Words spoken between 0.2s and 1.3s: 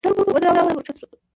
مو ودراوه زه ورکښته سوم.